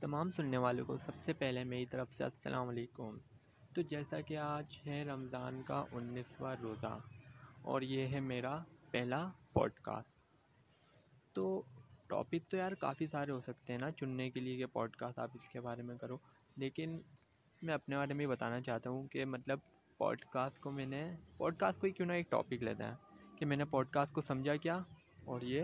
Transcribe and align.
تمام 0.00 0.30
سننے 0.30 0.56
والوں 0.56 0.84
کو 0.84 0.96
سب 0.96 1.12
سے 1.22 1.32
پہلے 1.32 1.64
میری 1.64 1.86
طرف 1.86 2.14
سے 2.14 2.24
السلام 2.24 2.68
علیکم۔ 2.68 3.16
تو 3.74 3.82
جیسا 3.82 4.20
کہ 4.20 4.36
آج 4.36 4.64
ہے 4.86 5.04
رمضان 5.04 5.62
کا 5.62 5.84
انیسواں 5.92 6.56
روزہ 6.62 6.98
اور 7.62 7.82
یہ 7.82 8.08
ہے 8.08 8.20
میرا 8.20 8.58
پہلا 8.90 9.28
پوڈ 9.52 9.72
کاسٹ 9.72 10.16
تو 11.32 11.62
ٹاپک 12.06 12.50
تو 12.50 12.56
یار 12.56 12.72
کافی 12.72 13.06
سارے 13.06 13.30
ہو 13.30 13.40
سکتے 13.40 13.72
ہیں 13.72 13.80
نا 13.80 13.90
چننے 13.90 14.30
کے 14.30 14.40
لیے 14.40 14.56
کہ 14.56 14.66
پوڈ 14.66 14.96
کاسٹ 14.96 15.18
آپ 15.18 15.30
اس 15.34 15.48
کے 15.48 15.60
بارے 15.60 15.82
میں 15.82 15.96
کرو۔ 15.96 16.16
لیکن 16.56 16.98
میں 17.62 17.74
اپنے 17.74 17.96
بارے 17.96 18.14
میں 18.14 18.26
بتانا 18.26 18.60
چاہتا 18.60 18.90
ہوں 18.90 19.08
کہ 19.08 19.24
مطلب 19.24 19.58
پوڈ 19.98 20.20
کاسٹ 20.20 20.60
کو 20.60 20.70
میں 20.70 20.86
نے 20.86 21.16
پوڈ 21.36 21.56
کاسٹ 21.56 21.80
کو 21.80 21.86
ہی 21.86 21.92
کیوں 21.92 22.08
نہ 22.08 22.12
ایک 22.12 22.30
ٹاپک 22.30 22.62
لیتا 22.62 22.90
ہے 22.90 22.94
کہ 23.36 23.46
میں 23.46 23.56
نے 23.56 23.64
پوڈ 23.64 23.90
کاسٹ 23.90 24.12
کو 24.14 24.20
سمجھا 24.20 24.56
کیا 24.56 24.78
اور 25.24 25.40
یہ 25.40 25.62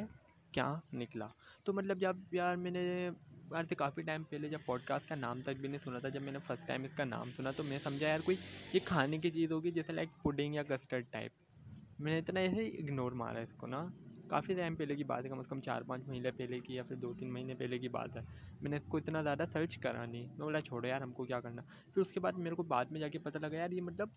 کیا 0.53 0.75
نکلا۔ 0.93 1.29
تو 1.65 1.73
مطلب 1.73 1.99
جب 1.99 2.17
یار 2.31 2.57
میں 2.57 2.71
نے 2.71 3.11
آج 3.51 3.67
سے 3.69 3.75
کافی 3.75 4.03
ٹائم 4.03 4.23
پہلے 4.23 4.49
جب 4.49 4.59
پوڈ 4.67 4.81
کاسٹ 4.85 5.09
کا 5.09 5.15
نام 5.15 5.41
تک 5.43 5.61
بھی 5.61 5.69
نہیں 5.69 5.79
سنا 5.85 5.99
تھا، 5.99 6.09
جب 6.09 6.23
میں 6.23 6.33
نے 6.33 6.39
فرسٹ 6.47 6.67
ٹائم 6.67 6.85
اس 6.85 6.97
کا 6.97 7.05
نام 7.05 7.31
سنا 7.37 7.51
تو 7.51 7.63
میں 7.63 7.79
سمجھا 7.83 8.09
یار 8.09 8.19
کوئی 8.25 8.37
یہ 8.73 8.81
کھانے 8.85 9.19
کی 9.19 9.31
چیز 9.31 9.53
ہوگی 9.53 9.71
جیسے 9.71 9.93
لائک 9.93 10.09
پوڈنگ 10.23 10.55
یا 10.55 10.63
کسٹرڈ 10.63 11.05
ٹائپ 11.11 11.33
میں 11.99 12.13
نے 12.13 12.19
اتنا 12.19 12.41
ایسے 12.41 12.67
اگنور 12.67 13.13
مارا 13.13 13.39
اس 13.39 13.53
کو 13.57 13.67
نا۔ 13.67 13.87
کافی 14.29 14.55
ٹائم 14.55 14.75
پہلے 14.75 14.97
کی 14.97 15.05
بات 15.05 15.25
ہے، 15.25 15.29
کم 15.29 15.39
از 15.39 15.47
کم 15.49 15.61
چار 15.61 15.83
پانچ 15.83 16.09
مہینے 16.09 16.31
پہلے 16.31 16.61
کی 16.61 16.75
یا 16.75 16.83
پھر 16.83 16.97
دو 16.97 17.13
تین 17.19 17.33
مہینے 17.33 17.55
پہلے 17.55 17.79
کی 17.79 17.89
بات 17.89 18.17
ہے۔ 18.17 18.21
میں 18.61 18.71
نے 18.71 18.77
اس 18.77 18.83
کو 18.89 18.97
اتنا 18.97 19.23
زیادہ 19.23 19.45
سرچ 19.53 19.79
کرا 19.79 20.07
نہیں۔ 20.07 20.27
میں 20.27 20.39
بولا 20.39 20.61
چھوڑو 20.61 20.87
یار، 20.87 21.01
ہم 21.01 21.13
کو 21.13 21.25
کیا 21.25 21.41
کرنا۔ 21.41 21.63
پھر 21.95 22.03
اس 22.03 22.13
کے 22.13 22.21
بعد 22.21 22.33
میرے 22.33 22.55
کو 22.55 22.63
بعد 22.63 22.85
میں 22.85 23.01
جا 23.01 23.09
کے 23.09 23.19
پتہ 23.19 23.39
لگا 23.39 23.57
یار 23.57 23.71
یہ 23.71 23.83
مطلب 23.83 24.09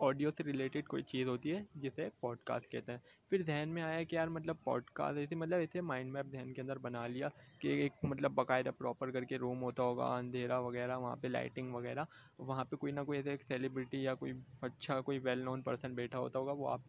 آڈیو 0.00 0.30
سے 0.30 0.44
ریلیٹڈ 0.44 0.86
کوئی 0.86 1.02
چیز 1.02 1.28
ہوتی 1.28 1.54
ہے 1.54 1.62
جسے 1.74 2.08
پوڈ 2.20 2.38
کاسٹ 2.44 2.70
کہتے 2.70 2.92
ہیں۔ 2.92 2.98
پھر 3.30 3.42
ذہن 3.42 3.68
میں 3.68 3.82
آیا 3.82 4.02
کہ 4.02 4.14
یار 4.14 4.28
مطلب 4.28 4.56
پوڈ 4.64 4.84
کاسٹ 4.84 5.18
ایسے 5.18 5.34
مطلب 5.34 5.58
ایسے 5.58 5.80
مائنڈ 5.80 6.12
میپ 6.12 6.26
ذہن 6.26 6.52
کے 6.52 6.60
اندر 6.60 6.78
بنا 6.78 7.06
لیا 7.06 7.28
کہ 7.58 7.68
ایک 7.68 7.92
مطلب 8.02 8.32
باقاعدہ 8.32 8.70
پراپر 8.78 9.10
کر 9.10 9.24
کے 9.24 9.38
روم 9.38 9.62
ہوتا 9.62 9.82
ہوگا، 9.82 10.06
اندھیرا 10.16 10.58
وغیرہ، 10.58 10.98
وہاں 10.98 11.16
پہ 11.16 11.28
لائٹنگ 11.28 11.74
وغیرہ، 11.74 12.04
وہاں 12.38 12.64
پہ 12.64 12.76
کوئی 12.76 12.92
نہ 12.92 13.00
کوئی 13.00 13.18
ایسے 13.18 13.30
ایک 13.30 13.42
سیلیبریٹی 13.48 14.02
یا 14.02 14.14
کوئی 14.14 14.32
اچھا 14.60 15.00
کوئی 15.00 15.18
ویل 15.18 15.38
نون 15.38 15.62
پرسن 15.62 15.94
بیٹھا 15.94 16.18
ہوتا 16.18 16.38
ہوگا، 16.38 16.52
وہ 16.52 16.68
آپ 16.68 16.80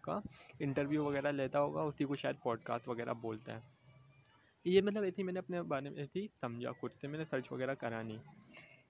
کا 0.00 0.20
انٹرویو 0.58 1.04
وغیرہ 1.04 1.32
لیتا 1.32 1.60
ہوگا، 1.60 1.80
اسی 1.80 2.04
کو 2.04 2.16
شاید 2.16 2.36
پوڈ 2.42 2.62
کاسٹ 2.62 2.88
وغیرہ 2.88 3.12
بولتے 3.12 3.52
ہیں۔ 3.52 3.60
یہ 4.64 4.82
مطلب 4.82 5.02
ایسے 5.02 5.14
ہی 5.18 5.24
میں 5.24 5.32
نے 5.32 5.38
اپنے 5.38 5.62
بارے 5.62 5.90
میں 5.90 5.98
ایسے 5.98 6.20
ہی 6.20 6.26
سمجھا، 6.40 6.72
خود 6.72 6.90
سے 7.00 7.08
میں 7.08 7.18
نے 7.18 7.24
سرچ 7.30 7.52
وغیرہ 7.52 7.74
کرا 7.74 8.02
نہیں۔ 8.02 8.43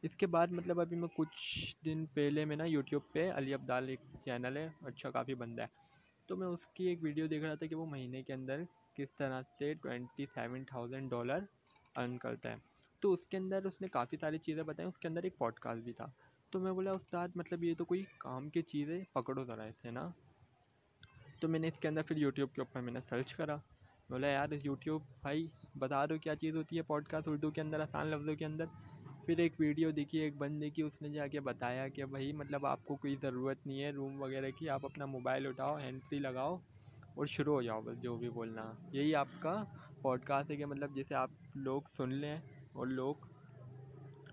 اس 0.05 0.17
کے 0.17 0.27
بعد 0.27 0.47
مطلب 0.47 0.81
ابھی 0.81 0.97
میں 0.97 1.09
کچھ 1.09 1.77
دن 1.85 2.07
پہلے 2.07 2.45
میں 2.45 2.57
نا 2.57 2.65
یوٹیوب 2.65 3.03
پہ 3.13 3.31
علی 3.31 3.55
عبدال 3.55 3.89
ایک 3.89 4.01
چینل 4.25 4.57
ہے 4.57 4.69
اچھا 4.83 5.11
کافی 5.11 5.35
بندہ 5.35 5.63
ہے۔ 5.63 5.67
تو 6.27 6.37
میں 6.37 6.47
اس 6.47 6.67
کی 6.67 6.85
ایک 6.85 6.99
ویڈیو 7.03 7.27
دیکھ 7.27 7.45
رہا 7.45 7.55
تھا 7.55 7.67
کہ 7.67 7.75
وہ 7.75 7.87
مہینے 7.87 8.23
کے 8.23 8.33
اندر 8.33 8.63
کس 8.95 9.15
طرح 9.19 9.43
سے 9.59 9.75
twenty 9.75 10.27
seven 10.35 10.65
thousand 10.65 11.11
dollar 11.11 11.39
earn 11.97 12.19
کرتا 12.19 12.51
ہے۔ 12.51 12.57
تو 13.01 13.13
اس 13.13 13.27
کے 13.27 13.37
اندر 13.37 13.65
اس 13.65 13.81
نے 13.81 13.89
کافی 13.89 14.17
ساری 14.17 14.39
چیزیں 14.39 14.63
بتائیں، 14.63 14.89
اس 14.89 14.99
کے 14.99 15.09
اندر 15.09 15.23
ایک 15.23 15.39
پوڈ 15.39 15.55
کاسٹ 15.55 15.83
بھی 15.83 15.93
تھا۔ 15.93 16.07
تو 16.51 16.61
میں 16.61 16.73
بولا، 16.73 16.93
استاد 16.93 17.29
مطلب 17.35 17.65
یہ 17.65 17.75
تو 17.79 17.85
کوئی 17.85 18.05
کام 18.19 18.49
کی 18.49 18.63
چیز 18.63 18.91
ہے، 18.91 19.05
پکڑو 19.13 19.45
ذرا 19.45 19.63
اسے 19.63 19.91
نا۔ 19.91 20.09
تو 21.41 21.49
میں 21.49 21.59
نے 21.59 21.69
اس 21.69 21.79
کے 21.79 21.89
اندر 21.89 22.03
پھر 22.03 22.17
یوٹیوب 22.17 22.53
کے 22.53 22.61
اوپر 22.61 22.81
میں 22.81 22.93
نے 22.93 23.01
سرچ 23.09 23.35
کرا۔ 23.35 23.57
بولا، 24.11 24.27
یار، 24.27 24.49
یوٹیوب 24.65 25.03
بھائی، 25.21 25.47
بتا 25.79 26.07
دو 26.07 26.19
کیا 26.19 26.37
چیز 26.37 26.57
ہوتی 26.57 26.77
ہے 26.77 26.83
پوڈ 26.83 27.07
کاسٹ 27.07 27.29
اردو 27.29 27.51
کے 27.51 27.61
اندر، 27.61 27.81
آسان 27.81 28.07
لفظوں 28.07 28.35
کے 28.35 28.45
اندر؟ 28.45 28.65
پھر 29.27 29.39
ایک 29.39 29.55
ویڈیو 29.59 29.91
دیکھی، 29.91 30.19
ایک 30.19 30.37
بندے 30.37 30.71
کی، 30.71 30.83
اس 30.83 31.03
نے 31.03 31.09
جا 31.09 31.27
کے 31.27 31.41
بتایا 31.41 31.89
کہ 31.89 32.05
بھائی 32.05 32.33
مطلب 32.33 32.67
آپ 32.67 32.85
کو 32.85 32.97
کوئی 32.97 33.17
ضرورت 33.23 33.67
نہیں 33.67 33.83
ہے 33.83 33.91
روم 33.91 34.23
وغیرہ 34.23 34.51
کی، 34.59 34.69
آپ 34.69 34.85
اپنا 34.85 35.07
موبائل 35.07 35.47
اٹھاؤ 35.47 35.79
ہینڈ 35.79 36.01
فری 36.09 36.19
لگاؤ 36.19 36.57
اور 37.15 37.27
شروع 37.27 37.55
ہو 37.55 37.63
جاؤ، 37.63 37.81
بس 37.81 38.03
جو 38.03 38.17
بھی 38.17 38.31
بولنا۔ 38.31 38.73
یہی 38.93 39.15
آپ 39.15 39.29
کا 39.41 39.65
پوڈ 40.03 40.25
کاسٹ 40.25 40.51
ہے 40.51 40.57
کہ 40.57 40.67
مطلب 40.67 40.95
جیسے 40.95 41.15
آپ 41.15 41.31
لوگ 41.55 41.83
سن 41.97 42.15
لیں 42.15 42.37
اور 42.73 42.87
لوگ 42.87 43.15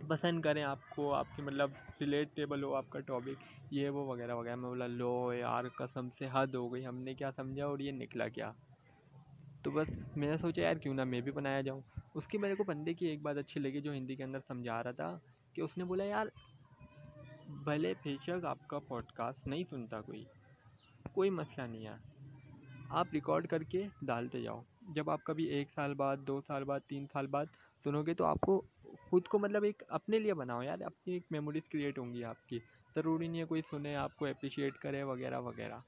پسند 0.07 0.41
کریں 0.41 0.63
آپ 0.63 0.89
کو، 0.89 1.13
آپ 1.13 1.27
کی 1.35 1.41
مطلب 1.41 1.69
ریلیٹیبل 2.01 2.63
ہو، 2.63 2.75
آپ 2.75 2.89
کا 2.89 2.99
ٹاپک 2.99 3.43
یہ 3.71 3.89
وہ 3.89 4.05
وغیرہ 4.05 4.35
وغیرہ۔ 4.35 4.55
میں 4.55 4.69
بولا، 4.69 4.87
لو 4.87 5.33
یار، 5.33 5.63
قسم 5.75 6.09
سے 6.09 6.27
حد 6.31 6.55
ہو 6.55 6.73
گئی، 6.73 6.85
ہم 6.85 6.95
نے 6.95 7.13
کیا 7.13 7.31
سمجھا 7.31 7.65
اور 7.65 7.79
یہ 7.79 7.91
نکلا 7.91 8.27
کیا۔ 8.27 8.51
تو 9.63 9.71
بس 9.71 9.87
میں 10.15 10.31
نے 10.31 10.37
سوچا 10.37 10.61
یار 10.61 10.75
کیوں 10.75 10.93
نہ 10.93 11.03
میں 11.03 11.21
بھی 11.21 11.31
بنایا 11.31 11.61
جاؤں۔ 11.61 11.81
اس 12.15 12.27
کی 12.27 12.37
میرے 12.37 12.55
کو 12.55 12.63
بندے 12.63 12.93
کی 12.93 13.05
ایک 13.05 13.21
بات 13.21 13.37
اچھی 13.37 13.59
لگی 13.59 13.81
جو 13.81 13.93
ہندی 13.93 14.15
کے 14.15 14.23
اندر 14.23 14.39
سمجھا 14.47 14.83
رہا 14.83 14.91
تھا 14.91 15.17
کہ 15.53 15.61
اس 15.61 15.77
نے 15.77 15.83
بولا 15.83 16.03
یار، 16.03 16.27
بھلے 17.63 17.93
بے 18.03 18.15
شک 18.23 18.45
آپ 18.45 18.67
کا 18.67 18.79
پوڈ 18.79 19.03
کاسٹ 19.03 19.47
نہیں 19.47 19.63
سنتا 19.69 20.01
کوئی 20.01 20.23
کوئی 21.13 21.29
مسئلہ 21.29 21.67
نہیں 21.67 21.85
ہے 21.85 21.95
آپ 22.89 23.07
ریکارڈ 23.13 23.47
کر 23.47 23.63
کے 23.63 23.87
ڈالتے 24.01 24.41
جاؤ۔ 24.41 24.61
جب 24.95 25.09
آپ 25.09 25.23
کبھی 25.23 25.43
ایک 25.43 25.67
سال 25.75 25.93
بعد، 25.93 26.17
دو 26.17 26.41
سال 26.47 26.63
بعد، 26.63 26.79
تین 26.87 27.05
سال 27.13 27.27
بعد 27.27 27.45
سنو 27.83 28.03
گے 28.03 28.13
تو 28.13 28.25
آپ 28.25 28.41
کو 28.41 28.61
خود 29.09 29.27
کو 29.27 29.39
مطلب 29.39 29.63
ایک 29.63 29.83
اپنے 29.87 30.19
لیے 30.19 30.33
بناؤ 30.33 30.61
یار، 30.61 30.81
اپنی 30.81 31.13
ایک 31.13 31.23
میموریز 31.31 31.69
کریٹ 31.69 31.99
ہوں 31.99 32.13
گی 32.13 32.23
آپ 32.23 32.47
کی۔ 32.49 32.59
ضروری 32.95 33.27
نہیں 33.27 33.41
ہے 33.41 33.45
کوئی 33.45 33.61
سنے، 33.61 33.95
آپ 33.95 34.15
کو 34.15 34.25
اپریشیٹ 34.25 34.73
کرے 34.73 35.03
وغیرہ 35.03 35.39
وغیرہ۔ 35.39 35.79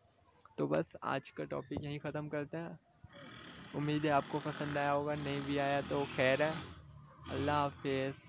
تو 0.56 0.68
بس 0.68 0.96
آج 1.02 1.32
کا 1.32 1.44
ٹاپک 1.44 1.84
یہیں 1.84 2.00
ختم 2.00 2.30
کرتے 2.30 2.58
ہیں۔ 2.58 2.74
امید 3.74 4.06
ہے 4.06 4.10
آپ 4.10 4.24
کو 4.28 4.40
پسند 4.44 4.78
آیا 4.78 4.94
ہوگا، 4.94 5.16
نہیں 5.16 5.40
بھی 5.46 5.60
آیا 5.60 5.82
تو 5.90 6.04
خیر 6.16 6.42
ہے۔ 6.42 6.52
اللہ 7.30 7.52
حافظ۔ 7.52 8.23